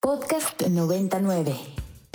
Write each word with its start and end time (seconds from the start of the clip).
Podcast 0.00 0.62
99. 0.62 1.56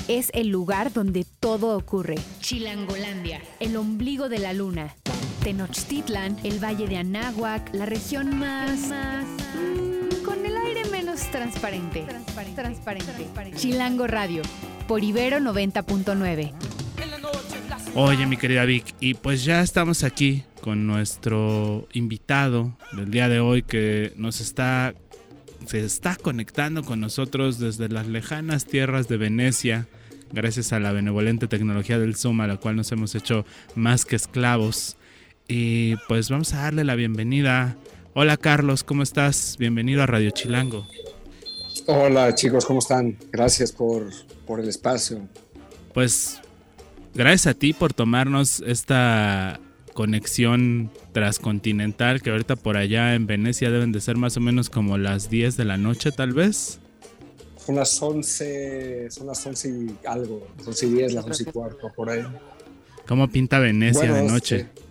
Es 0.07 0.31
el 0.33 0.47
lugar 0.47 0.93
donde 0.93 1.25
todo 1.41 1.77
ocurre. 1.77 2.15
Chilangolandia, 2.39 3.41
el 3.59 3.75
ombligo 3.75 4.29
de 4.29 4.39
la 4.39 4.53
luna. 4.53 4.95
Tenochtitlan, 5.43 6.37
el 6.45 6.63
valle 6.63 6.87
de 6.87 6.95
Anáhuac, 6.95 7.73
la 7.73 7.85
región 7.85 8.39
más... 8.39 8.87
más 8.87 9.25
mm, 9.25 10.23
con 10.23 10.45
el 10.45 10.55
aire 10.55 10.85
menos 10.91 11.29
transparente. 11.29 12.03
Transparente. 12.03 13.03
Transparente. 13.05 13.57
Chilango 13.57 14.07
Radio, 14.07 14.43
por 14.87 15.03
Ibero 15.03 15.39
90.9. 15.39 16.53
Oye, 17.95 18.25
mi 18.25 18.37
querida 18.37 18.63
Vic, 18.63 18.95
y 19.01 19.13
pues 19.15 19.43
ya 19.43 19.61
estamos 19.61 20.03
aquí 20.03 20.45
con 20.61 20.87
nuestro 20.87 21.87
invitado 21.91 22.75
del 22.93 23.11
día 23.11 23.27
de 23.27 23.41
hoy 23.41 23.61
que 23.61 24.13
nos 24.15 24.39
está 24.39 24.95
se 25.65 25.83
está 25.83 26.15
conectando 26.15 26.83
con 26.83 26.99
nosotros 26.99 27.59
desde 27.59 27.89
las 27.89 28.07
lejanas 28.07 28.65
tierras 28.65 29.07
de 29.07 29.17
Venecia, 29.17 29.87
gracias 30.31 30.73
a 30.73 30.79
la 30.79 30.91
benevolente 30.91 31.47
tecnología 31.47 31.99
del 31.99 32.15
Zoom 32.15 32.41
a 32.41 32.47
la 32.47 32.57
cual 32.57 32.75
nos 32.75 32.91
hemos 32.91 33.15
hecho 33.15 33.45
más 33.75 34.05
que 34.05 34.15
esclavos. 34.15 34.97
Y 35.47 35.95
pues 36.07 36.29
vamos 36.29 36.53
a 36.53 36.63
darle 36.63 36.83
la 36.83 36.95
bienvenida. 36.95 37.77
Hola 38.13 38.37
Carlos, 38.37 38.83
¿cómo 38.83 39.03
estás? 39.03 39.57
Bienvenido 39.57 40.03
a 40.03 40.05
Radio 40.05 40.31
Chilango. 40.31 40.87
Hola 41.87 42.33
chicos, 42.35 42.65
¿cómo 42.65 42.79
están? 42.79 43.17
Gracias 43.31 43.71
por, 43.71 44.09
por 44.45 44.59
el 44.59 44.69
espacio. 44.69 45.27
Pues 45.93 46.39
gracias 47.13 47.47
a 47.47 47.53
ti 47.53 47.73
por 47.73 47.93
tomarnos 47.93 48.63
esta 48.65 49.59
conexión 49.93 50.91
transcontinental 51.11 52.21
que 52.21 52.31
ahorita 52.31 52.55
por 52.55 52.77
allá 52.77 53.15
en 53.15 53.27
Venecia 53.27 53.69
deben 53.71 53.91
de 53.91 54.01
ser 54.01 54.17
más 54.17 54.35
o 54.37 54.39
menos 54.39 54.69
como 54.69 54.97
las 54.97 55.29
10 55.29 55.57
de 55.57 55.65
la 55.65 55.77
noche 55.77 56.11
tal 56.11 56.33
vez. 56.33 56.79
Son 57.65 57.75
las 57.75 58.01
11, 58.01 59.09
son 59.09 59.27
las 59.27 59.45
11 59.45 59.69
y 59.69 60.07
algo, 60.07 60.47
11 60.65 60.85
y 60.85 60.89
10, 60.89 61.13
las 61.13 61.25
11 61.25 61.43
y 61.43 61.45
cuarto, 61.45 61.91
por 61.95 62.09
ahí. 62.09 62.23
¿Cómo 63.07 63.29
pinta 63.29 63.59
Venecia 63.59 64.11
de 64.11 64.23
noche? 64.23 64.55
Este, 64.57 64.81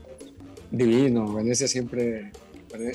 divino, 0.70 1.33
Venecia 1.34 1.69
siempre, 1.69 2.33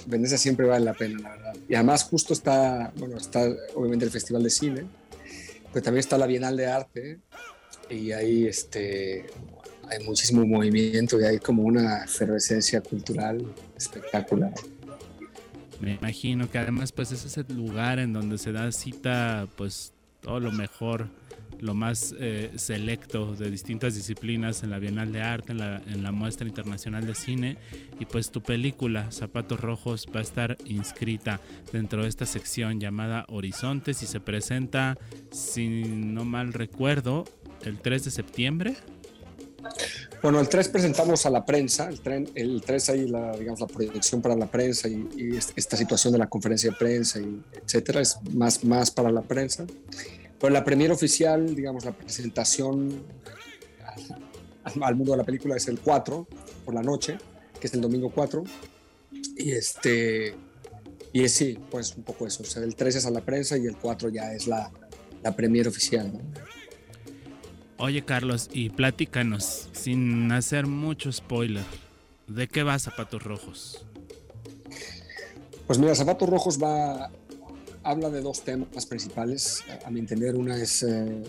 Venecia 0.07 0.37
siempre 0.37 0.65
vale 0.65 0.85
la 0.85 0.93
pena, 0.93 1.19
la 1.19 1.29
verdad. 1.29 1.55
Y 1.69 1.75
además 1.75 2.03
justo 2.03 2.33
está, 2.33 2.91
bueno, 2.97 3.17
está 3.17 3.47
obviamente 3.75 4.05
el 4.05 4.11
Festival 4.11 4.43
de 4.43 4.49
Cine, 4.49 4.85
pero 5.71 5.83
también 5.83 5.99
está 5.99 6.17
la 6.17 6.25
Bienal 6.25 6.57
de 6.57 6.67
Arte 6.67 7.19
y 7.89 8.11
ahí 8.11 8.47
este, 8.47 9.27
hay 9.89 10.03
muchísimo 10.03 10.45
movimiento 10.45 11.19
y 11.19 11.25
hay 11.25 11.39
como 11.39 11.63
una 11.63 12.03
efervescencia 12.03 12.81
cultural 12.81 13.45
espectacular. 13.77 14.53
Me 15.79 15.93
imagino 15.93 16.49
que 16.49 16.57
además 16.57 16.91
pues 16.91 17.11
ese 17.11 17.27
es 17.27 17.37
el 17.37 17.55
lugar 17.55 17.99
en 17.99 18.13
donde 18.13 18.37
se 18.37 18.51
da 18.51 18.71
cita 18.71 19.47
pues 19.55 19.93
todo 20.21 20.39
lo 20.39 20.51
mejor, 20.51 21.07
lo 21.59 21.73
más 21.75 22.15
eh, 22.19 22.51
selecto 22.55 23.35
de 23.35 23.51
distintas 23.51 23.95
disciplinas 23.95 24.63
en 24.63 24.71
la 24.71 24.79
Bienal 24.79 25.11
de 25.11 25.21
Arte, 25.21 25.51
en 25.51 25.59
la, 25.59 25.81
en 25.87 26.01
la 26.03 26.11
Muestra 26.11 26.47
Internacional 26.47 27.05
de 27.05 27.13
Cine 27.13 27.57
y 27.99 28.05
pues 28.05 28.31
tu 28.31 28.41
película 28.41 29.11
Zapatos 29.11 29.59
Rojos 29.59 30.07
va 30.13 30.19
a 30.19 30.23
estar 30.23 30.57
inscrita 30.65 31.39
dentro 31.71 32.03
de 32.03 32.09
esta 32.09 32.25
sección 32.25 32.79
llamada 32.79 33.25
Horizontes 33.29 34.01
y 34.01 34.07
se 34.07 34.19
presenta, 34.19 34.97
si 35.31 35.67
no 35.67 36.25
mal 36.25 36.53
recuerdo, 36.53 37.25
el 37.63 37.79
3 37.79 38.05
de 38.05 38.11
septiembre. 38.11 38.75
Bueno, 40.21 40.39
el 40.39 40.49
3 40.49 40.69
presentamos 40.69 41.25
a 41.25 41.29
la 41.29 41.45
prensa, 41.45 41.89
el, 41.89 42.01
tren, 42.01 42.29
el 42.35 42.61
3 42.65 42.89
ahí 42.89 43.07
la, 43.07 43.37
digamos, 43.37 43.59
la 43.59 43.67
proyección 43.67 44.21
para 44.21 44.35
la 44.35 44.47
prensa 44.47 44.87
y, 44.87 45.37
esta 45.55 45.77
situación 45.77 46.13
de 46.13 46.19
la 46.19 46.27
conferencia 46.27 46.71
de 46.71 46.75
prensa, 46.75 47.19
y 47.19 47.41
etcétera, 47.63 48.01
es 48.01 48.17
más, 48.33 48.63
más 48.63 48.91
para 48.91 49.11
la 49.11 49.21
prensa. 49.21 49.65
Pero 50.39 50.53
la 50.53 50.63
premier 50.63 50.91
oficial, 50.91 51.55
digamos, 51.55 51.85
la 51.85 51.91
presentación 51.91 53.03
al, 54.63 54.95
mundo 54.95 55.13
de 55.13 55.17
la 55.17 55.23
película 55.23 55.55
es 55.55 55.67
el 55.67 55.79
4 55.79 56.27
por 56.65 56.73
la 56.73 56.83
noche, 56.83 57.17
que 57.59 57.67
es 57.67 57.73
el 57.73 57.81
domingo 57.81 58.11
4. 58.13 58.43
Y 59.37 59.51
este 59.51 60.35
y 61.13 61.23
es 61.23 61.33
sí, 61.33 61.57
pues 61.71 61.95
un 61.95 62.03
poco 62.03 62.27
eso. 62.27 62.43
O 62.43 62.45
sea, 62.45 62.63
el 62.63 62.75
3 62.75 62.97
es 62.97 63.05
a 63.05 63.11
la 63.11 63.21
prensa 63.21 63.57
y 63.57 63.65
el 63.65 63.77
4 63.77 64.09
ya 64.09 64.33
es 64.33 64.47
la, 64.47 64.71
la 65.23 65.35
premier 65.35 65.67
oficial. 65.67 66.11
¿no? 66.13 66.19
Oye 67.79 68.03
Carlos, 68.03 68.49
y 68.51 68.69
platícanos, 68.71 69.69
sin 69.71 70.31
hacer 70.31 70.65
mucho 70.65 71.11
spoiler, 71.11 71.63
¿de 72.25 72.47
qué 72.47 72.63
va 72.63 72.79
Zapatos 72.79 73.21
Rojos? 73.21 73.85
Pues 75.67 75.77
mira, 75.77 75.93
Zapatos 75.93 76.27
Rojos 76.27 76.57
va, 76.61 77.11
habla 77.83 78.09
de 78.09 78.21
dos 78.21 78.43
temas 78.43 78.87
principales, 78.87 79.63
a 79.85 79.91
mi 79.91 79.99
entender. 79.99 80.35
Una 80.35 80.57
es 80.57 80.81
eh, 80.81 81.23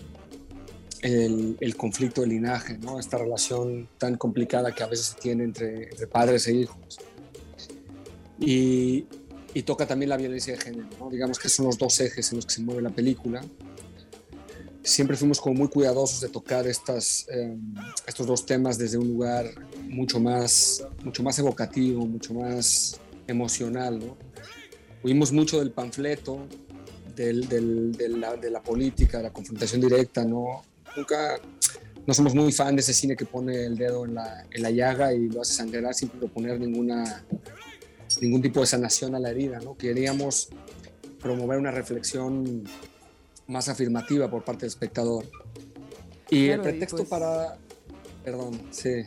el, 1.03 1.75
conflicto 1.77 2.21
de 2.21 2.27
linaje, 2.27 2.79
¿no? 2.79 2.99
esta 2.99 3.19
relación 3.19 3.87
tan 3.99 4.15
complicada 4.15 4.73
que 4.73 4.81
a 4.81 4.87
veces 4.87 5.05
se 5.07 5.19
tiene 5.19 5.43
entre, 5.43 5.89
padres 6.11 6.47
e 6.47 6.53
hijos. 6.53 6.97
Y, 8.39 9.05
y, 9.53 9.61
toca 9.63 9.85
también 9.85 10.09
la 10.09 10.17
violencia 10.17 10.53
de 10.53 10.59
género, 10.59 10.87
¿no? 10.99 11.11
digamos 11.11 11.37
que 11.37 11.47
son 11.47 11.67
los 11.67 11.77
dos 11.77 11.99
ejes 11.99 12.31
en 12.31 12.37
los 12.37 12.47
que 12.47 12.53
se 12.55 12.61
mueve 12.61 12.81
la 12.81 12.89
película 12.89 13.43
siempre 14.89 15.15
fuimos 15.15 15.39
como 15.39 15.55
muy 15.55 15.67
cuidadosos 15.67 16.19
de 16.19 16.29
tocar 16.29 16.67
estas, 16.67 17.27
em, 17.29 17.73
estos 18.07 18.25
dos 18.25 18.45
temas 18.45 18.77
desde 18.77 18.97
un 18.97 19.07
lugar 19.07 19.45
mucho 19.87 20.19
más, 20.19 20.83
mucho 21.03 21.21
más 21.21 21.37
evocativo, 21.39 22.05
mucho 22.05 22.33
más 22.33 22.99
emocional. 23.27 23.99
¿no? 23.99 24.17
Oímos 25.03 25.31
mucho 25.31 25.59
del 25.59 25.71
panfleto, 25.71 26.47
del, 27.15 27.47
del, 27.47 27.91
de, 27.91 28.09
la, 28.09 28.35
de, 28.35 28.49
la, 28.49 28.61
política, 28.61 29.21
la 29.21 29.31
confrontación 29.31 29.79
directa. 29.81 30.25
¿no? 30.25 30.63
Nunca, 30.97 31.39
no 32.07 32.13
somos 32.13 32.33
muy 32.33 32.51
fan 32.51 32.75
de 32.75 32.81
ese 32.81 32.93
cine 32.93 33.15
que 33.15 33.25
pone 33.25 33.65
el 33.65 33.77
dedo 33.77 34.05
en 34.05 34.15
la, 34.15 34.45
en 34.49 34.61
la 34.61 34.71
llaga 34.71 35.13
y 35.13 35.29
lo 35.29 35.41
hace 35.41 35.53
sangrar 35.53 35.93
sin 35.93 36.09
proponer 36.09 36.59
ninguna, 36.59 37.23
ningún 38.21 38.41
tipo 38.41 38.59
de 38.61 38.65
sanación 38.65 39.13
a 39.13 39.19
la 39.19 39.29
herida. 39.29 39.59
¿no? 39.59 39.77
Queríamos 39.77 40.49
promover 41.21 41.59
una 41.59 41.71
reflexión 41.71 42.63
más 43.49 43.67
afirmativa 43.67 44.29
por 44.29 44.43
parte 44.43 44.61
del 44.61 44.69
espectador. 44.69 45.25
Y 46.29 46.47
el 46.49 46.61
pretexto 46.61 46.97
pues 46.97 47.09
para... 47.09 47.57
Perdón, 48.23 48.61
sí. 48.71 49.05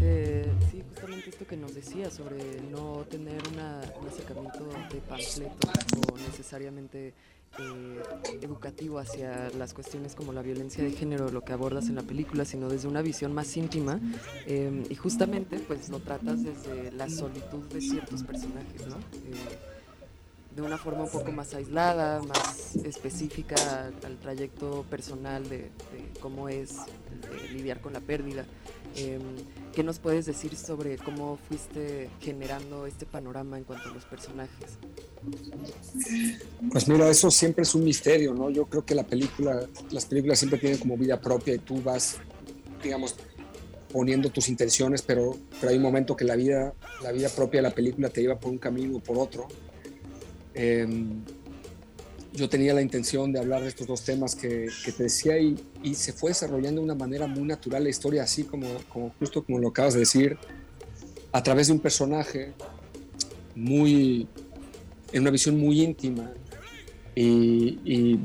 Eh, 0.00 0.46
sí, 0.70 0.82
justamente 0.88 1.30
esto 1.30 1.46
que 1.46 1.56
nos 1.56 1.74
decía 1.74 2.10
sobre 2.10 2.60
no 2.70 3.04
tener 3.10 3.40
una, 3.52 3.80
un 4.00 4.08
acercamiento 4.08 4.66
de 4.92 5.00
panfleto 5.00 5.68
o 6.12 6.18
necesariamente 6.18 7.14
eh, 7.58 8.02
educativo 8.42 9.00
hacia 9.00 9.50
las 9.58 9.74
cuestiones 9.74 10.14
como 10.14 10.32
la 10.32 10.42
violencia 10.42 10.84
de 10.84 10.92
género, 10.92 11.30
lo 11.30 11.42
que 11.42 11.52
abordas 11.52 11.88
en 11.88 11.96
la 11.96 12.02
película, 12.02 12.44
sino 12.44 12.68
desde 12.68 12.86
una 12.86 13.02
visión 13.02 13.34
más 13.34 13.56
íntima 13.56 13.98
eh, 14.46 14.84
y 14.88 14.94
justamente 14.94 15.58
pues 15.58 15.88
lo 15.88 15.98
tratas 15.98 16.44
desde 16.44 16.92
la 16.92 17.10
solitud 17.10 17.64
de 17.72 17.80
ciertos 17.80 18.22
personajes, 18.22 18.86
¿no? 18.86 18.96
De 20.60 20.66
una 20.66 20.78
forma 20.78 21.04
un 21.04 21.10
poco 21.10 21.32
más 21.32 21.54
aislada, 21.54 22.20
más 22.22 22.76
específica 22.84 23.90
al, 24.04 24.18
trayecto 24.18 24.84
personal 24.90 25.48
de, 25.48 25.70
cómo 26.20 26.48
es 26.48 26.74
lidiar 27.52 27.80
con 27.80 27.92
la 27.92 28.00
pérdida. 28.00 28.44
Em, 28.96 29.20
¿Qué 29.74 29.82
nos 29.82 29.98
puedes 29.98 30.26
decir 30.26 30.56
sobre 30.56 30.98
cómo 30.98 31.38
fuiste 31.48 32.10
generando 32.20 32.86
este 32.86 33.06
panorama 33.06 33.56
en 33.56 33.64
cuanto 33.64 33.88
a 33.88 33.92
los 33.92 34.04
personajes? 34.04 34.78
Pues 36.70 36.88
mira, 36.88 37.08
eso 37.08 37.30
siempre 37.30 37.62
es 37.62 37.74
un 37.74 37.84
misterio, 37.84 38.34
¿no? 38.34 38.50
Yo 38.50 38.66
creo 38.66 38.84
que 38.84 38.94
la 38.94 39.04
película, 39.04 39.66
las 39.90 40.06
películas 40.06 40.38
siempre 40.38 40.58
tienen 40.58 40.78
como 40.78 40.96
vida 40.96 41.20
propia 41.20 41.54
y 41.54 41.58
tú 41.58 41.80
vas, 41.82 42.18
digamos, 42.82 43.14
poniendo 43.92 44.28
tus 44.30 44.48
intenciones, 44.48 45.02
pero, 45.02 45.36
pero 45.60 45.70
hay 45.70 45.76
un 45.76 45.82
momento 45.82 46.16
que 46.16 46.24
la 46.24 46.36
vida, 46.36 46.74
la 47.02 47.12
vida 47.12 47.28
propia 47.28 47.62
de 47.62 47.68
la 47.68 47.74
película 47.74 48.08
te 48.08 48.20
lleva 48.20 48.38
por 48.38 48.50
un 48.50 48.58
camino 48.58 48.98
o 48.98 49.00
por 49.00 49.18
otro 49.18 49.48
Em, 50.54 51.22
yo 52.32 52.48
tenía 52.48 52.74
la 52.74 52.82
intención 52.82 53.32
de 53.32 53.40
hablar 53.40 53.62
de 53.62 53.68
estos 53.68 53.86
dos 53.86 54.04
temas 54.04 54.36
que, 54.36 54.68
te 54.84 55.02
decía 55.02 55.38
y, 55.38 55.56
se 55.94 56.12
fue 56.12 56.30
desarrollando 56.30 56.80
de 56.80 56.84
una 56.84 56.94
manera 56.94 57.26
muy 57.26 57.42
natural 57.42 57.84
la 57.84 57.90
historia, 57.90 58.22
así 58.22 58.44
como, 58.44 58.66
como 58.88 59.10
justo 59.18 59.44
como 59.44 59.58
lo 59.58 59.68
acabas 59.68 59.94
de 59.94 60.00
decir, 60.00 60.38
a 61.32 61.42
través 61.42 61.68
de 61.68 61.72
un 61.72 61.80
personaje 61.80 62.52
muy, 63.54 64.28
en 65.12 65.22
una 65.22 65.30
visión 65.30 65.58
muy 65.58 65.82
íntima. 65.82 66.32
Y, 67.14 68.20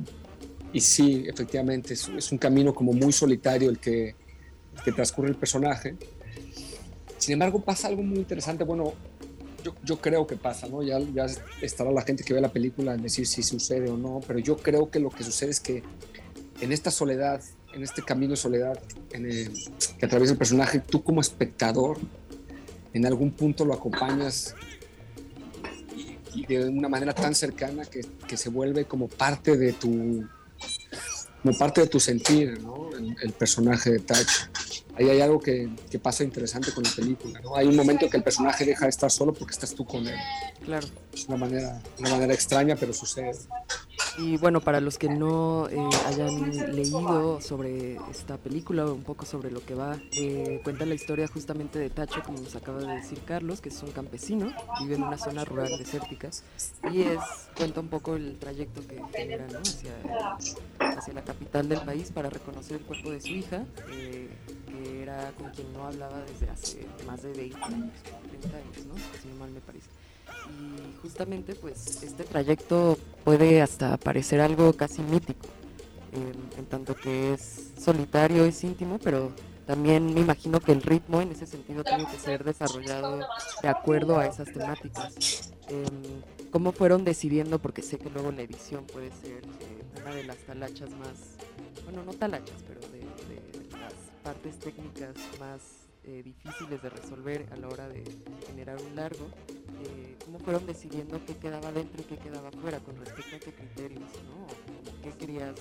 y, 0.72 0.80
sí, 0.80 1.26
efectivamente, 1.28 1.94
es, 1.94 2.32
un 2.32 2.38
camino 2.38 2.74
como 2.74 2.94
muy 2.94 3.12
solitario 3.12 3.70
el 3.70 3.80
que, 3.80 4.10
el 4.10 4.84
que 4.84 4.92
transcurre 4.92 5.30
el 5.30 5.36
personaje. 5.36 5.96
Sin 7.18 7.34
embargo, 7.34 7.60
pasa 7.62 7.88
algo 7.88 8.04
muy 8.04 8.20
interesante. 8.20 8.64
Bueno, 8.64 8.94
yo, 9.84 10.02
creo 10.02 10.28
que 10.28 10.36
pasa, 10.36 10.68
¿no? 10.68 10.84
Ya, 10.84 10.98
estará 11.62 11.92
la 11.92 12.02
gente 12.02 12.24
que 12.24 12.34
ve 12.34 12.42
la 12.42 12.52
película 12.52 12.94
en 12.94 13.02
decir 13.02 13.26
si 13.26 13.44
sucede 13.44 13.90
o 13.90 13.98
no, 13.98 14.22
pero 14.26 14.40
yo 14.40 14.58
creo 14.58 14.90
que 14.90 15.00
lo 15.00 15.10
que 15.10 15.24
sucede 15.24 15.52
es 15.52 15.60
que 15.60 15.84
en 16.62 16.72
esta 16.72 16.92
soledad, 16.92 17.42
en 17.74 17.84
este 17.84 18.02
camino 18.04 18.32
de 18.32 18.38
soledad 18.38 18.80
que 19.10 20.06
atraviesa 20.06 20.34
el 20.34 20.38
personaje, 20.38 20.80
tú 20.80 21.04
como 21.04 21.22
espectador, 21.22 21.98
en 22.94 23.06
algún 23.06 23.32
punto 23.32 23.66
lo 23.66 23.74
acompañas 23.74 24.56
y, 26.34 26.46
de 26.46 26.70
una 26.70 26.88
manera 26.88 27.14
tan 27.14 27.34
cercana 27.34 27.84
que, 27.86 28.38
se 28.38 28.50
vuelve 28.50 28.86
como 28.86 29.08
parte 29.08 29.58
de 29.58 29.74
tu, 29.74 30.28
como 31.46 31.56
parte 31.60 31.82
de 31.82 31.88
tu 31.88 32.00
sentir, 32.00 32.60
¿no? 32.60 32.90
el, 33.22 33.32
personaje 33.34 33.92
de 33.92 34.00
Tacho. 34.00 34.48
Ahí 34.96 35.10
hay 35.10 35.22
algo 35.22 35.40
que, 35.40 35.70
que, 35.92 36.00
pasa 36.00 36.24
interesante 36.24 36.72
con 36.72 36.84
la 36.84 36.90
película, 36.90 37.40
¿no? 37.42 37.56
Hay 37.56 37.68
un 37.68 37.76
momento 37.76 38.10
que 38.10 38.18
el 38.18 38.24
personaje 38.24 38.66
deja 38.66 38.86
de 38.86 38.90
estar 38.90 39.12
solo 39.12 39.32
porque 39.32 39.54
estás 39.54 39.76
tú 39.76 39.86
con 39.86 40.08
él. 40.08 40.16
Claro. 40.64 40.88
Es 41.14 41.28
una 41.28 41.38
manera, 41.38 41.82
una 42.00 42.10
manera 42.10 42.34
extraña, 42.34 42.76
pero 42.76 42.94
sucede. 42.94 43.34
Y 44.18 44.38
bueno, 44.38 44.62
para 44.62 44.80
los 44.80 44.98
que 44.98 45.10
no 45.10 45.68
eh, 45.70 45.78
hayan 46.08 46.76
leído 46.76 47.42
sobre 47.42 47.98
esta 48.10 48.38
película 48.38 48.86
o 48.86 48.94
un 48.94 49.04
poco 49.04 49.26
sobre 49.26 49.52
lo 49.52 49.64
que 49.64 49.76
va, 49.76 49.98
eh, 50.14 50.62
cuenta 50.64 50.86
la 50.86 50.96
historia 50.96 51.28
justamente 51.28 51.80
de 51.80 51.90
Tacho, 51.90 52.24
como 52.24 52.40
nos 52.40 52.56
acaba 52.56 52.80
de 52.80 52.96
decir 52.96 53.20
Carlos, 53.26 53.60
que 53.60 53.70
es 53.70 53.84
un 53.84 53.92
campesino, 53.92 54.54
vive 54.80 54.96
en 54.96 55.04
una 55.04 55.18
zona 55.18 55.44
rural 55.44 55.78
desértica 55.78 56.30
y 56.92 57.02
es 57.02 57.20
cuenta 57.58 57.82
un 57.82 57.90
poco 57.90 58.16
el 58.16 58.38
trayecto 58.40 58.82
que 58.88 59.02
genera 59.14 59.48
¿no? 59.52 59.60
hacia, 59.60 59.92
hacia, 60.98 61.14
la 61.14 61.24
capital 61.24 61.70
del 61.70 61.82
país 61.82 62.12
para 62.12 62.30
reconocer 62.30 62.78
el 62.78 62.84
cuerpo 62.84 63.12
de 63.12 63.22
su 63.22 63.30
hija, 63.30 63.64
eh, 63.92 64.30
que 64.68 65.04
era 65.04 65.32
con 65.38 65.50
quien 65.52 65.72
no 65.74 65.86
hablaba 65.86 66.20
desde 66.22 66.50
hace 66.50 66.86
más 67.06 67.22
de 67.22 67.34
20 67.34 67.64
años, 67.64 67.92
30 68.30 68.58
años, 68.58 68.86
¿no? 68.88 68.96
si 69.22 69.28
no 69.28 69.36
mal 69.36 69.52
me 69.52 69.62
parece 69.62 69.90
y 70.50 71.02
justamente 71.02 71.56
pues 71.56 72.04
este 72.04 72.24
trayecto 72.24 72.98
puede 73.24 73.62
hasta 73.62 73.98
parecer 73.98 74.42
algo 74.42 74.74
casi 74.74 75.02
mítico, 75.02 75.48
en, 76.14 76.66
tanto 76.66 76.96
que 76.96 77.34
es 77.34 77.72
solitario, 77.80 78.46
es 78.46 78.64
íntimo, 78.64 79.00
pero 79.00 79.32
también 79.66 80.14
me 80.14 80.22
imagino 80.22 80.60
que 80.60 80.72
el 80.72 80.82
ritmo 80.82 81.22
en 81.22 81.32
ese 81.32 81.46
sentido 81.46 81.84
tiene 81.84 82.06
que 82.06 82.18
ser 82.18 82.44
desarrollado 82.44 83.20
de 83.62 83.68
acuerdo 83.68 84.18
a 84.18 84.28
esas 84.28 84.52
temáticas. 84.52 85.52
Em, 85.68 86.22
¿Cómo 86.52 86.72
fueron 86.72 87.04
decidiendo? 87.04 87.60
Porque 87.60 87.82
sé 87.82 87.98
que 87.98 88.10
luego 88.10 88.32
la 88.32 88.44
edición 88.44 88.86
puede 88.86 89.10
ser 89.10 89.44
eh, 89.44 89.65
una 90.06 90.14
de 90.14 90.24
las 90.24 90.38
talachas 90.38 90.92
más, 90.92 91.18
bueno, 91.84 92.04
no 92.04 92.14
talachas, 92.14 92.64
pero 92.68 92.80
de, 92.92 93.02
las 93.72 93.94
partes 94.24 94.60
técnicas 94.60 95.16
más 95.40 95.62
eh, 96.04 96.22
difíciles 96.24 96.80
de 96.80 96.90
resolver 96.92 97.48
a 97.52 97.56
la 97.56 97.68
hora 97.70 97.90
de 97.90 98.04
generar 98.46 98.80
un 98.80 98.96
largo. 98.96 99.26
Eh, 99.84 100.16
cómo 100.24 100.38
fueron 100.38 100.68
decidiendo 100.68 101.20
qué 101.26 101.36
quedaba 101.38 101.72
dentro 101.72 102.04
y 102.04 102.06
qué 102.06 102.18
quedaba 102.18 102.52
fuera 102.52 102.80
con 102.82 102.96
respecto 102.98 103.36
a 103.36 103.40
qué 103.40 103.52
criterios, 103.52 104.12
¿no? 104.28 104.46
¿Qué 105.02 105.18
querías 105.18 105.56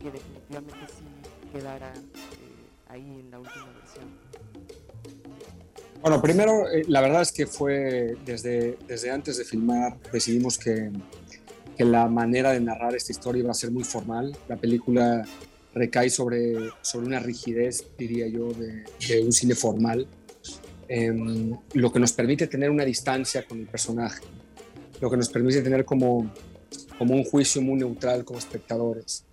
que 0.00 0.10
definitivamente 0.10 0.86
sí 0.88 1.52
quedara 1.52 1.92
eh, 1.94 2.88
ahí 2.88 3.20
en 3.20 3.30
la 3.30 3.38
última 3.38 3.66
versión? 3.66 4.08
Bueno, 6.04 6.20
primero, 6.20 6.68
eh, 6.68 6.84
la 6.88 7.00
verdad 7.00 7.22
es 7.22 7.32
que 7.32 7.46
fue 7.46 8.16
desde, 8.26 8.76
desde 8.88 9.10
antes 9.10 9.38
de 9.38 9.44
filmar, 9.44 9.96
decidimos 10.12 10.58
que, 10.58 10.90
que, 11.76 11.84
la 11.84 12.08
manera 12.08 12.52
de 12.52 12.60
narrar 12.60 12.94
esta 12.94 13.12
historia 13.12 13.40
iba 13.40 13.50
a 13.50 13.54
ser 13.54 13.70
muy 13.70 13.84
formal. 13.84 14.36
La 14.48 14.56
película 14.56 15.24
recae 15.74 16.10
sobre, 16.10 16.70
sobre 16.82 17.06
una 17.06 17.20
rigidez, 17.20 17.84
diría 17.98 18.26
yo, 18.28 18.52
de, 18.52 18.84
de 19.08 19.24
un 19.24 19.32
cine 19.32 19.54
formal 19.54 20.06
Em, 20.88 21.56
lo 21.72 21.92
que 21.92 21.98
nos 21.98 22.12
permite 22.12 22.46
tener 22.46 22.70
una 22.70 22.84
distancia 22.84 23.46
con 23.46 23.58
el 23.58 23.66
personaje, 23.66 24.22
lo 25.00 25.10
que 25.10 25.16
nos 25.16 25.28
permite 25.28 25.62
tener 25.62 25.84
como, 25.84 26.30
como 26.98 27.14
un 27.14 27.24
juicio 27.24 27.62
muy 27.62 27.78
neutral 27.78 28.24
como 28.24 28.38
espectadores. 28.38 29.24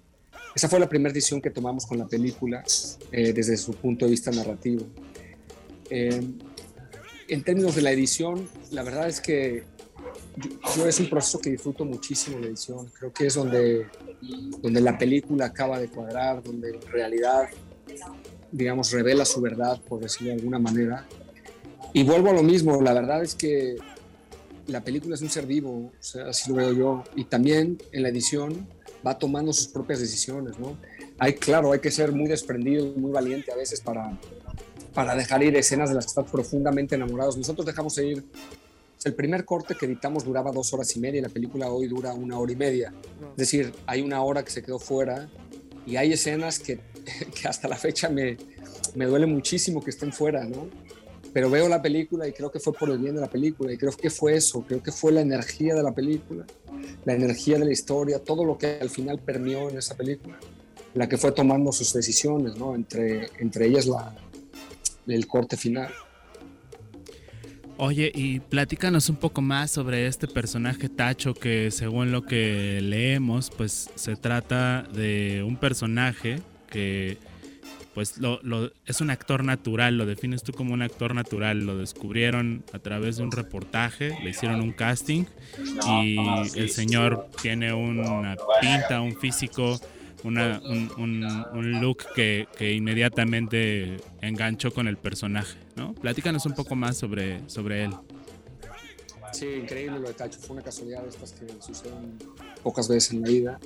Esa 0.56 0.70
fue 0.70 0.80
la 0.80 0.88
primera 0.88 1.14
decisión 1.14 1.42
que 1.42 1.50
tomamos 1.50 1.86
con 1.86 1.98
la 1.98 2.08
película 2.08 2.64
eh, 3.12 3.34
desde 3.34 3.58
su 3.58 3.74
punto 3.74 4.06
de 4.06 4.12
vista 4.12 4.32
narrativo. 4.32 4.86
Em, 5.90 6.40
en 7.28 7.44
términos 7.44 7.76
de 7.76 7.82
la 7.82 7.92
edición, 7.92 8.48
la 8.72 8.84
verdad 8.84 9.08
es 9.08 9.20
que 9.20 9.64
yo, 10.76 10.88
es 10.88 11.00
un 11.00 11.10
proceso 11.10 11.40
que 11.40 11.52
disfruto 11.52 11.86
muchísimo 11.86 12.40
la 12.40 12.48
edición. 12.48 12.88
Creo 12.98 13.14
que 13.14 13.28
es 13.28 13.34
donde, 13.34 13.88
donde 14.62 14.82
la 14.82 14.98
película 14.98 15.46
acaba 15.46 15.80
de 15.80 15.90
cuadrar, 15.90 16.42
donde 16.42 16.70
en 16.70 16.82
realidad, 16.82 17.50
digamos, 18.52 18.92
revela 18.92 19.26
su 19.26 19.42
verdad, 19.42 19.80
por 19.88 20.00
decirlo 20.00 20.30
de 20.30 20.36
alguna 20.36 20.60
manera. 20.60 21.06
Y 21.94 22.04
vuelvo 22.04 22.30
a 22.30 22.34
lo 22.34 22.44
mismo, 22.44 22.82
la 22.82 22.94
verdad 22.94 23.24
es 23.24 23.36
que 23.36 23.76
la 24.68 24.82
película 24.82 25.16
es 25.16 25.22
un 25.22 25.30
ser 25.30 25.46
vivo, 25.46 25.72
o 25.72 25.92
sea, 26.00 26.28
así 26.28 26.50
lo 26.50 26.56
veo 26.56 26.74
yo, 26.74 27.04
y 27.16 27.26
también 27.26 27.78
en 27.92 28.04
la 28.04 28.10
edición 28.10 28.68
va 29.06 29.18
tomando 29.18 29.52
sus 29.52 29.68
propias 29.68 30.00
decisiones, 30.00 30.58
¿no? 30.60 30.78
Hay, 31.20 31.34
claro, 31.34 31.72
hay 31.72 31.80
que 31.80 31.92
ser 31.92 32.12
muy 32.12 32.28
desprendido 32.28 32.86
muy 32.96 33.12
valiente 33.12 33.52
a 33.52 33.56
veces 33.56 33.82
para, 33.82 34.18
para 34.94 35.16
dejar 35.16 35.44
ir 35.44 35.56
escenas 35.56 35.90
de 35.90 35.96
las 35.96 36.06
que 36.06 36.10
estás 36.10 36.32
profundamente 36.32 36.96
enamorados. 36.96 37.38
Nosotros 37.38 37.66
dejamos 37.66 37.98
ir, 37.98 38.24
el 39.04 39.16
primer 39.16 39.46
corte 39.46 39.76
que 39.76 39.86
editamos 39.86 40.24
duraba 40.24 40.52
dos 40.52 40.74
horas 40.74 40.96
y 40.96 41.00
media 41.00 41.20
y 41.20 41.22
la 41.22 41.30
película 41.30 41.72
hoy 41.72 41.88
dura 41.88 42.14
una 42.14 42.38
hora 42.38 42.52
y 42.52 42.56
media. 42.56 42.94
Es 43.32 43.38
decir, 43.38 43.74
hay 43.86 44.02
una 44.02 44.22
hora 44.24 44.44
que 44.44 44.52
se 44.52 44.62
quedó 44.62 44.80
fuera 44.80 45.30
y 45.86 45.96
hay 45.96 46.14
escenas 46.14 46.60
que, 46.60 46.80
que 47.42 47.48
hasta 47.48 47.68
la 47.68 47.78
fecha 47.78 48.10
me, 48.10 48.38
me 48.96 49.06
duele 49.06 49.26
muchísimo 49.26 49.84
que 49.84 49.90
estén 49.90 50.14
fuera, 50.14 50.44
¿no? 50.46 50.70
pero 51.34 51.50
veo 51.50 51.70
la 51.70 51.82
película 51.82 52.28
y 52.28 52.34
creo 52.34 52.52
que 52.52 52.60
fue 52.60 52.74
por 52.74 52.90
el 52.90 52.98
bien 52.98 53.16
de 53.16 53.22
la 53.22 53.30
película 53.30 53.72
y 53.72 53.78
creo 53.78 53.92
que 53.92 54.10
fue 54.10 54.36
eso, 54.36 54.64
creo 54.68 54.84
que 54.84 54.92
fue 54.92 55.12
la 55.12 55.22
energía 55.22 55.76
de 55.76 55.84
la 55.84 55.94
película, 55.94 56.46
la 57.06 57.14
energía 57.14 57.58
de 57.58 57.66
la 57.66 57.72
historia, 57.72 58.20
todo 58.20 58.44
lo 58.44 58.58
que 58.58 58.80
al 58.82 58.90
final 58.90 59.20
permeó 59.20 59.70
en 59.70 59.78
esa 59.78 59.96
película, 59.96 60.38
la 60.94 61.08
que 61.08 61.18
fue 61.18 61.32
tomando 61.32 61.72
sus 61.72 61.94
decisiones, 61.94 62.58
¿no? 62.58 62.76
entre, 62.76 63.30
entre 63.40 63.68
ellas 63.68 63.86
la, 63.86 64.14
el 65.08 65.28
corte 65.28 65.58
final. 65.58 65.92
Oye, 67.84 68.12
y 68.14 68.40
platícanos 68.42 69.10
un 69.10 69.16
poco 69.16 69.42
más 69.42 69.72
sobre 69.72 70.06
este 70.06 70.28
personaje 70.28 70.88
Tacho 70.88 71.34
que 71.34 71.72
según 71.72 72.12
lo 72.12 72.22
que 72.28 72.80
leemos, 72.80 73.50
pues 73.50 73.90
se 73.96 74.16
trata 74.16 74.84
de 74.84 75.44
un 75.44 75.56
personaje 75.56 76.44
que 76.70 77.18
pues 77.96 78.20
lo, 78.20 78.40
es 78.86 79.02
un 79.02 79.10
actor 79.10 79.44
natural, 79.44 79.98
lo 79.98 80.06
defines 80.06 80.44
tú 80.44 80.54
como 80.54 80.76
un 80.76 80.84
actor 80.84 81.16
natural, 81.16 81.66
lo 81.66 81.76
descubrieron 81.76 82.64
a 82.72 82.78
través 82.78 83.18
de 83.18 83.24
un 83.24 83.32
reportaje, 83.32 84.16
le 84.24 84.30
hicieron 84.30 84.62
un 84.62 84.74
casting 84.74 85.24
y 85.88 86.18
el 86.56 86.70
señor 86.70 87.30
tiene 87.42 87.74
una 87.74 88.36
pinta, 88.62 89.02
un 89.02 89.16
físico, 89.16 89.82
una, 90.24 90.62
un, 90.98 91.82
look 91.82 92.06
que, 92.16 92.48
inmediatamente 92.60 93.98
enganchó 94.22 94.72
con 94.72 94.88
el 94.88 94.98
personaje, 94.98 95.58
¿no? 95.82 95.94
Platícanos 95.96 96.46
un 96.46 96.54
poco 96.54 96.76
más 96.76 96.98
sobre, 96.98 97.48
sobre 97.50 97.86
él. 97.86 97.92
Sí, 99.34 99.48
increíble 99.48 100.00
lo 100.00 100.08
de 100.10 100.14
Tacho, 100.14 100.40
fue 100.40 100.56
una 100.56 100.64
casualidad 100.64 101.04
de 101.04 101.10
estas 101.10 101.32
que 101.32 101.48
suceden 101.62 102.18
pocas 102.64 102.88
veces 102.88 103.14
en 103.14 103.22
la 103.22 103.28
vida. 103.28 103.60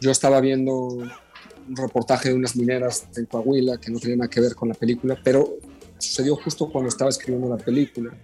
Yo 0.00 0.10
estaba 0.10 0.40
viendo 0.40 0.74
un 0.74 1.76
reportaje 1.76 2.30
de 2.30 2.34
unas 2.34 2.56
mineras 2.56 3.08
en 3.16 3.26
Coahuila 3.26 3.78
que 3.78 3.90
no 3.90 3.98
tenía 3.98 4.16
nada 4.16 4.30
que 4.30 4.40
ver 4.40 4.54
con 4.54 4.68
la 4.68 4.74
película, 4.74 5.18
pero 5.22 5.56
sucedió 5.98 6.36
justo 6.36 6.70
cuando 6.70 6.88
estaba 6.88 7.10
escribiendo 7.10 7.48
la 7.48 7.62
película. 7.62 8.16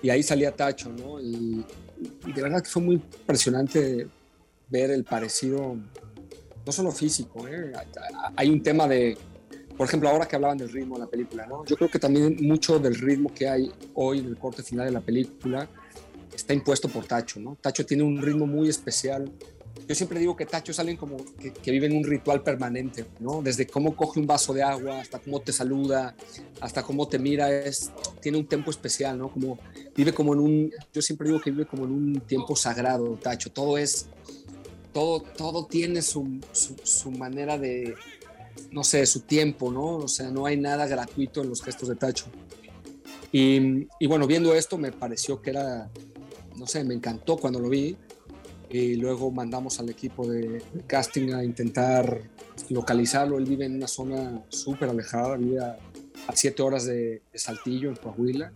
Y 0.00 0.10
ahí 0.10 0.22
salía 0.22 0.52
Tacho, 0.54 0.90
¿no? 0.90 1.20
Y, 1.20 1.64
de 2.26 2.42
verdad 2.42 2.62
que 2.62 2.68
fue 2.68 2.82
muy 2.82 2.96
impresionante 2.96 4.06
ver 4.68 4.90
el 4.90 5.02
parecido, 5.04 5.76
no 6.64 6.72
solo 6.72 6.92
físico, 6.92 7.48
¿eh? 7.48 7.72
hay 8.36 8.50
un 8.50 8.62
tema 8.62 8.86
de, 8.86 9.16
por 9.76 9.86
ejemplo, 9.86 10.08
ahora 10.08 10.26
que 10.26 10.36
hablaban 10.36 10.58
del 10.58 10.70
ritmo 10.70 10.96
de 10.96 11.02
la 11.02 11.06
película, 11.06 11.46
¿no? 11.46 11.64
Yo 11.64 11.76
creo 11.76 11.90
que 11.90 11.98
también 11.98 12.36
mucho 12.40 12.78
del 12.78 12.94
ritmo 12.94 13.32
que 13.34 13.48
hay 13.48 13.70
hoy 13.94 14.20
en 14.20 14.26
el 14.26 14.38
corte 14.38 14.62
final 14.62 14.86
de 14.86 14.92
la 14.92 15.00
película 15.00 15.68
está 16.34 16.54
impuesto 16.54 16.88
por 16.88 17.04
Tacho, 17.04 17.40
¿no? 17.40 17.56
Tacho 17.60 17.84
tiene 17.84 18.02
un 18.02 18.20
ritmo 18.20 18.46
muy 18.46 18.68
especial, 18.68 19.30
yo 19.88 19.94
siempre 19.94 20.18
digo 20.18 20.34
que 20.34 20.46
Tacho 20.46 20.72
es 20.72 20.78
alguien 20.80 20.96
como 20.96 21.16
que, 21.38 21.52
que, 21.52 21.70
vive 21.70 21.86
en 21.86 21.96
un 21.96 22.04
ritual 22.04 22.42
permanente, 22.42 23.04
¿no? 23.20 23.42
Desde 23.42 23.66
cómo 23.66 23.94
coge 23.94 24.18
un 24.18 24.26
vaso 24.26 24.52
de 24.52 24.62
agua, 24.62 25.00
hasta 25.00 25.18
cómo 25.18 25.40
te 25.40 25.52
saluda, 25.52 26.16
hasta 26.60 26.82
cómo 26.82 27.06
te 27.06 27.18
mira, 27.18 27.50
es, 27.52 27.92
tiene 28.20 28.38
un 28.38 28.46
tiempo 28.46 28.70
especial, 28.70 29.18
¿no? 29.18 29.30
Como 29.30 29.58
vive 29.94 30.12
como 30.12 30.34
en 30.34 30.40
un, 30.40 30.72
yo 30.92 31.02
siempre 31.02 31.28
digo 31.28 31.40
que 31.40 31.50
vive 31.50 31.66
como 31.66 31.84
en 31.84 31.92
un 31.92 32.20
tiempo 32.20 32.56
sagrado, 32.56 33.16
Tacho. 33.22 33.50
Todo 33.52 33.78
es, 33.78 34.08
todo, 34.92 35.20
todo 35.20 35.66
tiene 35.66 36.02
su, 36.02 36.40
su, 36.52 37.10
manera 37.12 37.56
de, 37.58 37.94
no 38.70 38.84
sé, 38.84 39.06
su 39.06 39.20
tiempo, 39.20 39.70
¿no? 39.70 39.96
O 39.96 40.08
sea, 40.08 40.30
no 40.30 40.46
hay 40.46 40.56
nada 40.56 40.86
gratuito 40.86 41.42
en 41.42 41.48
los 41.48 41.62
gestos 41.62 41.88
de 41.88 41.96
Tacho. 41.96 42.26
Y, 43.32 43.86
y 43.98 44.06
bueno, 44.06 44.26
viendo 44.26 44.54
esto 44.54 44.78
me 44.78 44.92
pareció 44.92 45.42
que 45.42 45.50
era, 45.50 45.90
no 46.56 46.66
sé, 46.66 46.84
me 46.84 46.94
encantó 46.94 47.36
cuando 47.36 47.58
lo 47.60 47.68
vi 47.68 47.96
y 48.70 48.96
luego 48.96 49.30
mandamos 49.30 49.78
al 49.80 49.90
equipo 49.90 50.26
de, 50.26 50.62
casting 50.86 51.32
a 51.32 51.44
intentar 51.44 52.22
localizarlo. 52.70 53.38
Él 53.38 53.44
vive 53.44 53.66
en 53.66 53.76
una 53.76 53.88
zona 53.88 54.44
súper 54.48 54.88
alejada, 54.88 55.36
vive 55.36 55.60
a, 55.60 55.78
siete 56.34 56.62
horas 56.62 56.86
de, 56.86 57.22
Saltillo, 57.34 57.90
en 57.90 57.96
Coahuila. 57.96 58.52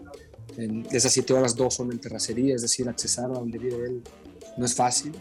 En, 0.57 0.83
de 0.83 0.97
esas 0.97 1.13
siete 1.13 1.33
horas, 1.33 1.55
dos 1.55 1.75
son 1.75 1.93
en 1.93 2.01
terracería, 2.01 2.55
es 2.55 2.63
decir, 2.63 2.89
accesar 2.89 3.27
a 3.27 3.35
donde 3.35 3.59
vive 3.59 3.87
él 3.87 4.03
no 4.57 4.67
es 4.67 4.75
fácil. 4.75 5.13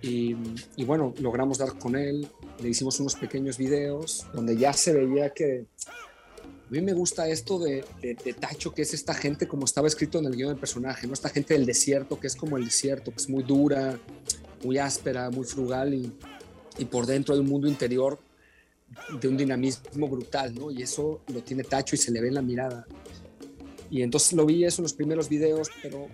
Y, 0.00 0.36
y, 0.76 0.84
bueno, 0.84 1.12
logramos 1.20 1.58
dar 1.58 1.76
con 1.76 1.96
él, 1.96 2.28
le 2.60 2.68
hicimos 2.68 2.98
unos 3.00 3.14
pequeños 3.14 3.58
videos 3.58 4.26
donde 4.32 4.56
ya 4.56 4.72
se 4.72 4.92
veía 4.92 5.30
que 5.30 5.66
a 6.68 6.70
mí 6.70 6.82
me 6.82 6.92
gusta 6.92 7.26
esto 7.28 7.58
de, 7.58 7.82
Tacho, 8.38 8.74
que 8.74 8.82
es 8.82 8.92
esta 8.92 9.14
gente 9.14 9.48
como 9.48 9.64
estaba 9.64 9.88
escrito 9.88 10.18
en 10.18 10.26
el 10.26 10.36
guion 10.36 10.50
del 10.50 10.58
personaje, 10.58 11.06
¿no? 11.06 11.14
Esta 11.14 11.30
gente 11.30 11.54
del 11.54 11.64
desierto, 11.64 12.20
que 12.20 12.26
es 12.26 12.36
como 12.36 12.58
el 12.58 12.66
desierto, 12.66 13.10
que 13.10 13.16
es 13.16 13.28
muy 13.30 13.42
dura, 13.42 13.98
muy 14.62 14.76
áspera, 14.76 15.30
muy 15.30 15.46
frugal 15.46 15.94
y, 15.94 16.12
y 16.76 16.84
por 16.84 17.06
dentro 17.06 17.32
hay 17.32 17.40
un 17.40 17.46
mundo 17.46 17.68
interior 17.68 18.18
de 19.18 19.28
un 19.28 19.38
dinamismo 19.38 20.08
brutal, 20.08 20.54
¿no? 20.54 20.70
Y 20.70 20.82
eso 20.82 21.22
lo 21.32 21.42
tiene 21.42 21.64
Tacho 21.64 21.94
y 21.94 21.98
se 21.98 22.10
le 22.10 22.20
ve 22.20 22.28
en 22.28 22.34
la 22.34 22.42
mirada. 22.42 22.86
Y 23.90 24.02
entonces 24.02 24.34
lo 24.34 24.44
vi 24.44 24.64
eso 24.64 24.82
en 24.82 24.84
los 24.84 24.92
primeros 24.92 25.30
videos, 25.30 25.70
pero, 25.82 26.08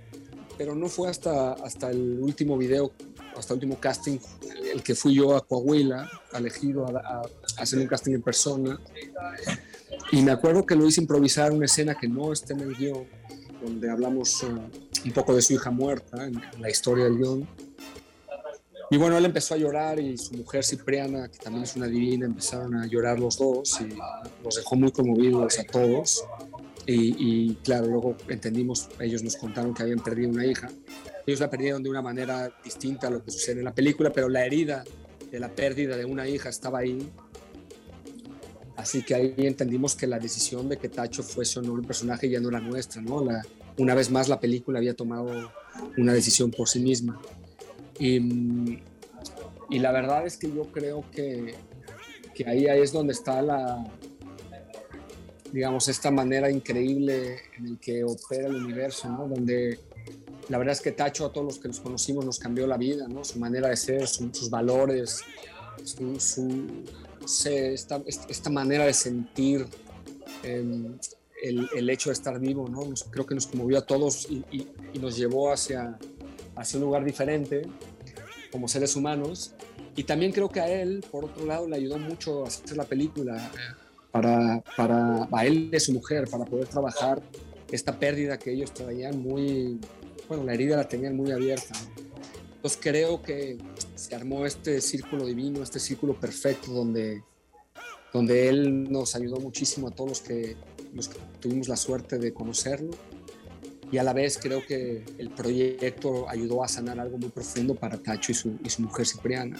pero 0.56 0.76
no 0.76 0.88
fue 0.88 1.08
hasta, 1.08 1.54
hasta 1.54 1.90
el 1.90 2.20
último 2.20 2.56
video, 2.56 2.92
hasta 3.36 3.54
el 3.54 3.56
último 3.56 3.80
casting, 3.80 4.18
el 4.74 4.82
que 4.82 4.94
fui 4.94 5.14
yo 5.14 5.36
a 5.36 5.46
Coahuila, 5.46 6.10
elegido 6.34 6.86
a, 6.86 7.22
hacer 7.58 7.78
un 7.78 7.86
casting 7.86 8.14
en 8.14 8.22
persona. 8.22 8.80
Y 10.12 10.22
me 10.22 10.32
acuerdo 10.32 10.66
que 10.66 10.74
lo 10.74 10.86
hice 10.86 11.00
improvisar 11.00 11.52
una 11.52 11.66
escena 11.66 11.94
que 11.94 12.08
no 12.08 12.32
está 12.32 12.52
en 12.52 12.60
el 12.60 12.74
guion, 12.74 13.06
donde 13.62 13.90
hablamos 13.90 14.42
uh, 14.42 14.46
un 15.04 15.12
poco 15.12 15.34
de 15.34 15.40
su 15.40 15.54
hija 15.54 15.70
muerta 15.70 16.26
en, 16.26 16.34
en 16.52 16.62
la 16.62 16.70
historia 16.70 17.04
del 17.04 17.16
guion 17.16 17.48
y 18.90 18.96
bueno, 18.96 19.16
él 19.16 19.24
empezó 19.24 19.54
a 19.54 19.56
llorar 19.56 19.98
y 19.98 20.16
su 20.18 20.34
mujer 20.34 20.64
Cipriana, 20.64 21.28
que 21.28 21.38
también 21.38 21.64
es 21.64 21.74
una 21.76 21.86
divina, 21.86 22.26
empezaron 22.26 22.76
a 22.76 22.86
llorar 22.86 23.18
los 23.18 23.38
dos 23.38 23.80
y 23.80 23.88
nos 24.44 24.56
dejó 24.56 24.76
muy 24.76 24.92
conmovidos 24.92 25.58
a 25.58 25.64
todos. 25.64 26.24
Y, 26.86 27.54
claro, 27.64 27.86
luego 27.86 28.16
entendimos, 28.28 28.88
ellos 29.00 29.22
nos 29.22 29.36
contaron 29.36 29.72
que 29.72 29.82
habían 29.82 30.00
perdido 30.00 30.30
una 30.30 30.44
hija. 30.44 30.70
Ellos 31.26 31.40
la 31.40 31.48
perdieron 31.48 31.82
de 31.82 31.90
una 31.90 32.02
manera 32.02 32.52
distinta 32.62 33.06
a 33.06 33.10
lo 33.10 33.24
que 33.24 33.30
sucede 33.30 33.60
en 33.60 33.64
la 33.64 33.74
película, 33.74 34.10
pero 34.10 34.28
la 34.28 34.44
herida 34.44 34.84
de 35.30 35.40
la 35.40 35.48
pérdida 35.48 35.96
de 35.96 36.04
una 36.04 36.28
hija 36.28 36.48
estaba 36.48 36.80
ahí. 36.80 37.10
Así 38.76 39.02
que 39.02 39.14
ahí 39.14 39.34
entendimos 39.38 39.94
que 39.94 40.06
la 40.06 40.18
decisión 40.18 40.68
de 40.68 40.76
que 40.76 40.88
Tacho 40.88 41.22
fuese 41.22 41.60
o 41.60 41.62
no 41.62 41.76
el 41.76 41.86
personaje 41.86 42.28
ya 42.28 42.40
no 42.40 42.48
era 42.50 42.60
nuestra, 42.60 43.00
¿no? 43.00 43.24
La, 43.24 43.42
una 43.78 43.94
vez 43.94 44.10
más 44.10 44.28
la 44.28 44.38
película 44.38 44.78
había 44.78 44.94
tomado 44.94 45.52
una 45.96 46.12
decisión 46.12 46.50
por 46.50 46.68
sí 46.68 46.80
misma. 46.80 47.20
Y, 47.98 48.80
y 49.70 49.78
la 49.78 49.92
verdad 49.92 50.26
es 50.26 50.36
que 50.36 50.52
yo 50.52 50.64
creo 50.72 51.04
que, 51.10 51.54
que 52.34 52.46
ahí, 52.46 52.66
ahí 52.66 52.82
es 52.82 52.92
donde 52.92 53.12
está 53.12 53.40
la, 53.40 53.84
digamos, 55.52 55.86
esta 55.88 56.10
manera 56.10 56.50
increíble 56.50 57.38
en 57.56 57.66
el 57.66 57.78
que 57.78 58.02
opera 58.02 58.48
el 58.48 58.56
universo, 58.56 59.08
¿no? 59.08 59.28
Donde 59.28 59.78
la 60.48 60.58
verdad 60.58 60.72
es 60.72 60.80
que 60.80 60.92
Tacho 60.92 61.26
a 61.26 61.32
todos 61.32 61.46
los 61.46 61.58
que 61.58 61.68
nos 61.68 61.80
conocimos 61.80 62.24
nos 62.24 62.38
cambió 62.38 62.66
la 62.66 62.76
vida, 62.76 63.06
¿no? 63.08 63.24
Su 63.24 63.38
manera 63.38 63.68
de 63.68 63.76
ser, 63.76 64.06
sus 64.06 64.50
valores, 64.50 65.20
su, 65.84 66.20
su 66.20 66.66
esta, 67.26 68.02
esta, 68.06 68.50
manera 68.50 68.84
de 68.84 68.92
sentir 68.92 69.66
em, 70.42 70.98
el, 71.42 71.68
el, 71.74 71.90
hecho 71.90 72.10
de 72.10 72.14
estar 72.14 72.38
vivo, 72.38 72.68
¿no? 72.68 72.82
creo 73.10 73.26
que 73.26 73.34
nos 73.34 73.46
conmovió 73.46 73.78
a 73.78 73.82
todos 73.82 74.26
y, 74.30 74.44
y, 74.50 74.68
y 74.92 74.98
nos 74.98 75.16
llevó 75.16 75.52
hacia, 75.52 75.98
hacia 76.56 76.78
un 76.78 76.84
lugar 76.84 77.04
diferente 77.04 77.62
como 78.50 78.68
seres 78.68 78.94
humanos. 78.94 79.52
Y 79.96 80.04
también 80.04 80.32
creo 80.32 80.48
que 80.48 80.60
a 80.60 80.68
él, 80.68 81.04
por 81.10 81.24
otro 81.24 81.44
lado, 81.44 81.68
le 81.68 81.76
ayudó 81.76 81.98
mucho 81.98 82.44
a 82.44 82.48
hacer 82.48 82.76
la 82.76 82.84
película, 82.84 83.50
para, 84.10 84.62
para 84.76 85.28
a 85.30 85.46
él 85.46 85.70
y 85.72 85.76
a 85.76 85.80
su 85.80 85.92
mujer, 85.92 86.28
para 86.30 86.44
poder 86.44 86.66
trabajar 86.68 87.20
esta 87.70 87.98
pérdida 87.98 88.38
que 88.38 88.52
ellos 88.52 88.72
traían 88.72 89.20
muy, 89.20 89.80
bueno, 90.28 90.44
la 90.44 90.54
herida 90.54 90.76
la 90.76 90.88
tenían 90.88 91.16
muy 91.16 91.30
abierta. 91.32 91.74
Entonces 92.56 92.78
creo 92.80 93.22
que 93.22 93.58
se 93.94 94.14
armó 94.14 94.46
este 94.46 94.80
círculo 94.80 95.26
divino, 95.26 95.62
este 95.62 95.78
círculo 95.78 96.18
perfecto 96.18 96.72
donde, 96.72 97.22
donde 98.12 98.48
él 98.48 98.90
nos 98.90 99.14
ayudó 99.14 99.38
muchísimo 99.38 99.88
a 99.88 99.90
todos 99.90 100.10
los 100.10 100.20
que, 100.20 100.56
los 100.94 101.08
que 101.08 101.18
tuvimos 101.40 101.68
la 101.68 101.76
suerte 101.76 102.18
de 102.18 102.32
conocerlo 102.32 102.90
y 103.94 103.98
a 103.98 104.02
la 104.02 104.12
vez 104.12 104.38
creo 104.38 104.64
que 104.66 105.04
el 105.18 105.30
proyecto 105.30 106.28
ayudó 106.28 106.64
a 106.64 106.68
sanar 106.68 106.98
algo 106.98 107.16
muy 107.16 107.28
profundo 107.28 107.74
para 107.74 107.96
Tacho 107.96 108.32
y 108.32 108.34
su, 108.34 108.58
y 108.64 108.68
su 108.68 108.82
mujer 108.82 109.06
Cipriana. 109.06 109.56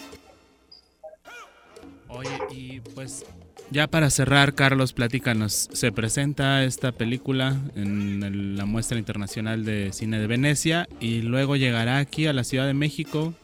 Oye, 2.09 2.39
y 2.51 2.81
pues 2.81 3.25
ya 3.71 3.87
para 3.87 4.11
cerrar, 4.11 4.55
Carlos, 4.55 4.93
platícanos, 4.93 5.69
se 5.73 5.93
presenta 5.93 6.65
esta 6.65 6.93
película 6.93 7.61
en 7.75 8.57
la 8.57 8.65
muestra 8.65 8.99
internacional 8.99 9.65
de 9.65 9.93
cine 9.93 10.19
de 10.19 10.27
Venecia 10.27 10.89
y 11.01 11.23
luego 11.23 11.57
llegará 11.57 11.99
aquí 11.99 12.27
a 12.27 12.33
la 12.33 12.45
Ciudad 12.45 12.67
de 12.67 12.75
México. 12.75 13.35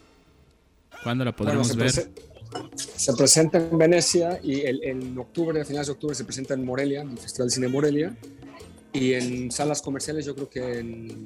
¿Cuándo 1.03 1.25
la 1.25 1.35
podremos 1.35 1.75
ver? 1.75 1.91
Se 2.75 3.13
presenta 3.13 3.57
en 3.57 3.77
Venecia 3.77 4.39
y 4.43 4.61
el, 4.61 4.83
en 4.83 5.17
octubre, 5.17 5.59
a 5.61 5.65
finales 5.65 5.87
de 5.87 5.93
octubre, 5.93 6.15
se 6.15 6.25
presenta 6.25 6.53
en 6.53 6.65
Morelia, 6.65 7.01
en 7.01 7.11
el 7.11 7.17
Festival 7.17 7.47
de 7.47 7.55
Cine 7.55 7.67
Morelia 7.67 8.15
y 8.93 9.13
en 9.13 9.51
salas 9.51 9.81
comerciales 9.81 10.25
yo 10.25 10.35
creo 10.35 10.49
que 10.49 10.79
en, 10.79 11.25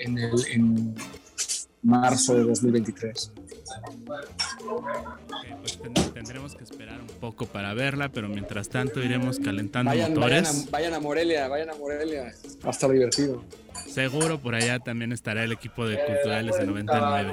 en, 0.00 0.18
el, 0.18 0.32
en 0.52 0.94
marzo 1.82 2.34
de 2.34 2.44
2023. 2.44 3.32
Pues 5.60 5.78
tendremos 6.14 6.54
que 6.54 6.64
esperar 6.64 7.00
un 7.00 7.06
poco 7.06 7.46
para 7.46 7.74
verla, 7.74 8.08
pero 8.08 8.28
mientras 8.28 8.68
tanto 8.68 9.02
iremos 9.02 9.38
calentando 9.38 9.90
vayan, 9.90 10.14
motores. 10.14 10.42
Vayan 10.42 10.68
a, 10.68 10.70
vayan 10.70 10.94
a, 10.94 11.00
Morelia, 11.00 11.48
vayan 11.48 11.70
a 11.70 11.74
Morelia, 11.74 12.34
va 12.64 12.68
a 12.68 12.70
estar 12.70 12.90
divertido. 12.90 13.44
Seguro 13.86 14.38
por 14.40 14.54
allá 14.54 14.78
también 14.78 15.12
estará 15.12 15.44
el 15.44 15.52
equipo 15.52 15.86
de 15.86 16.02
culturales 16.04 16.58
de 16.58 16.66
99. 16.66 17.32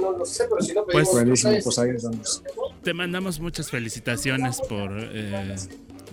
No 0.00 0.12
lo 0.12 0.26
sé, 0.26 0.44
pero 0.48 0.62
si 0.62 0.74
no 0.74 0.84
pues, 0.84 1.10
buenísimo, 1.10 1.56
pues 1.62 1.78
ahí 1.78 1.90
estamos. 1.90 2.42
Te 2.82 2.94
mandamos 2.94 3.40
muchas 3.40 3.70
felicitaciones 3.70 4.60
por 4.60 4.90
eh, 4.92 5.56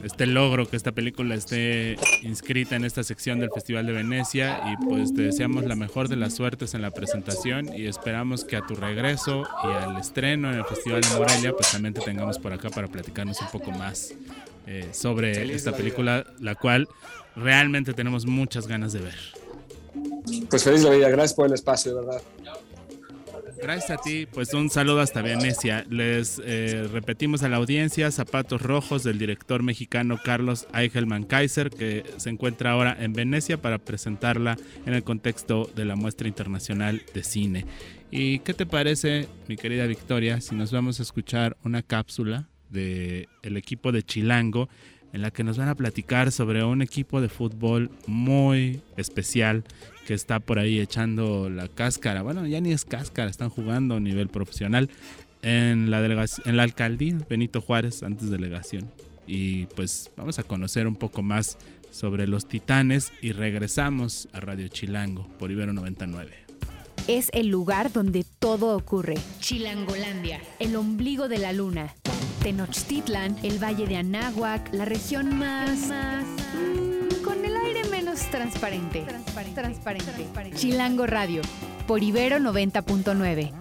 este 0.03 0.25
logro 0.25 0.67
que 0.67 0.75
esta 0.75 0.91
película 0.91 1.35
esté 1.35 1.97
inscrita 2.21 2.75
en 2.75 2.85
esta 2.85 3.03
sección 3.03 3.39
del 3.39 3.49
Festival 3.51 3.85
de 3.85 3.93
Venecia 3.93 4.61
y 4.71 4.85
pues 4.85 5.13
te 5.13 5.21
deseamos 5.21 5.65
la 5.65 5.75
mejor 5.75 6.09
de 6.09 6.15
las 6.15 6.33
suertes 6.33 6.73
en 6.73 6.81
la 6.81 6.91
presentación 6.91 7.73
y 7.75 7.87
esperamos 7.87 8.43
que 8.43 8.57
a 8.57 8.65
tu 8.65 8.75
regreso 8.75 9.43
y 9.63 9.67
al 9.67 9.97
estreno 9.97 10.51
en 10.51 10.59
el 10.59 10.65
Festival 10.65 11.01
de 11.01 11.09
Morelia 11.17 11.53
pues 11.53 11.71
también 11.71 11.93
te 11.93 12.01
tengamos 12.01 12.37
por 12.39 12.53
acá 12.53 12.69
para 12.69 12.87
platicarnos 12.87 13.41
un 13.41 13.47
poco 13.47 13.71
más 13.71 14.13
eh, 14.67 14.89
sobre 14.93 15.53
esta 15.53 15.73
película, 15.73 16.25
la 16.39 16.55
cual 16.55 16.87
realmente 17.35 17.93
tenemos 17.93 18.25
muchas 18.25 18.67
ganas 18.67 18.93
de 18.93 19.01
ver. 19.01 19.15
Pues 20.49 20.63
feliz 20.63 20.83
la 20.83 20.89
vida, 20.89 21.09
gracias 21.09 21.33
por 21.33 21.47
el 21.47 21.53
espacio, 21.53 21.95
de 21.95 22.01
verdad. 22.01 22.21
Gracias 23.63 23.91
a 23.91 24.01
ti, 24.01 24.25
pues 24.25 24.53
un 24.53 24.69
saludo 24.69 24.99
hasta 24.99 25.21
Venecia. 25.21 25.85
Les 25.89 26.41
eh, 26.43 26.85
repetimos 26.91 27.43
a 27.43 27.49
la 27.49 27.55
audiencia 27.55 28.11
Zapatos 28.11 28.61
Rojos 28.61 29.05
del 29.05 29.17
director 29.17 29.63
mexicano 29.63 30.19
Carlos 30.21 30.67
Eichelman 30.73 31.23
Kaiser, 31.23 31.69
que 31.69 32.03
se 32.17 32.29
encuentra 32.29 32.71
ahora 32.71 32.97
en 32.99 33.13
Venecia 33.13 33.61
para 33.61 33.77
presentarla 33.77 34.57
en 34.85 34.93
el 34.93 35.05
contexto 35.05 35.71
de 35.73 35.85
la 35.85 35.95
muestra 35.95 36.27
internacional 36.27 37.03
de 37.13 37.23
cine. 37.23 37.65
¿Y 38.11 38.39
qué 38.39 38.53
te 38.53 38.65
parece, 38.65 39.29
mi 39.47 39.55
querida 39.55 39.87
Victoria, 39.87 40.41
si 40.41 40.55
nos 40.55 40.73
vamos 40.73 40.99
a 40.99 41.03
escuchar 41.03 41.55
una 41.63 41.81
cápsula 41.83 42.49
del 42.73 43.29
el 43.43 43.57
equipo 43.57 43.91
de 43.91 44.03
Chilango 44.03 44.67
en 45.13 45.21
la 45.21 45.31
que 45.31 45.43
nos 45.43 45.57
van 45.57 45.69
a 45.69 45.75
platicar 45.75 46.31
sobre 46.31 46.63
un 46.63 46.81
equipo 46.81 47.21
de 47.21 47.29
fútbol 47.29 47.91
muy 48.07 48.81
especial 48.97 49.63
que 50.07 50.15
está 50.15 50.39
por 50.39 50.57
ahí 50.57 50.79
echando 50.79 51.49
la 51.49 51.67
cáscara. 51.67 52.23
Bueno, 52.23 52.45
ya 52.47 52.59
ni 52.59 52.73
es 52.73 52.83
cáscara, 52.83 53.29
están 53.29 53.49
jugando 53.49 53.95
a 53.95 53.99
nivel 53.99 54.27
profesional 54.27 54.89
en 55.43 55.91
la, 55.91 56.03
en 56.45 56.57
la 56.57 56.63
alcaldía 56.63 57.17
Benito 57.29 57.61
Juárez, 57.61 58.01
antes 58.01 58.31
delegación. 58.31 58.89
Y 59.27 59.67
pues 59.67 60.11
vamos 60.17 60.39
a 60.39 60.43
conocer 60.43 60.87
un 60.87 60.95
poco 60.95 61.21
más 61.21 61.57
sobre 61.91 62.27
los 62.27 62.47
titanes 62.47 63.13
y 63.21 63.33
regresamos 63.33 64.27
a 64.33 64.39
Radio 64.39 64.67
Chilango 64.67 65.27
por 65.37 65.51
Ibero 65.51 65.73
99 65.73 66.43
es 67.07 67.29
el 67.33 67.47
lugar 67.47 67.91
donde 67.91 68.25
todo 68.39 68.75
ocurre. 68.77 69.15
Chilangolandia, 69.39 70.41
el 70.59 70.75
ombligo 70.75 71.27
de 71.27 71.37
la 71.37 71.51
luna. 71.51 71.93
Tenochtitlan, 72.43 73.37
el 73.41 73.57
valle 73.63 73.87
de 73.87 73.95
Anáhuac, 73.95 74.73
la 74.73 74.83
región 74.83 75.37
más... 75.37 75.87
más 75.87 76.25
mm, 76.25 77.23
con 77.23 77.45
el 77.45 77.55
aire 77.55 77.85
menos 77.85 78.19
transparente. 78.29 79.03
Transparente. 79.03 79.61
transparente. 79.61 80.51
Chilango 80.57 81.07
Radio, 81.07 81.41
por 81.87 82.03
Ibero 82.03 82.39
90.9. 82.39 83.53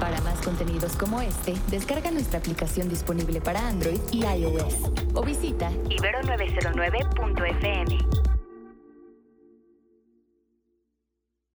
Para 0.00 0.20
más 0.22 0.40
contenidos 0.40 0.96
como 0.96 1.20
este, 1.20 1.52
descarga 1.68 2.10
nuestra 2.10 2.38
aplicación 2.38 2.88
disponible 2.88 3.42
para 3.42 3.68
Android 3.68 4.00
y 4.10 4.24
iOS 4.24 4.76
o 5.12 5.22
visita 5.22 5.70
ibero909.fm. 5.70 8.19